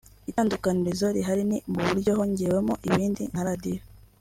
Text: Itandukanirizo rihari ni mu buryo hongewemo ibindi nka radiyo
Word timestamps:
Itandukanirizo 0.31 1.07
rihari 1.15 1.43
ni 1.49 1.57
mu 1.71 1.79
buryo 1.87 2.11
hongewemo 2.17 2.73
ibindi 2.87 3.23
nka 3.31 3.43
radiyo 3.47 3.81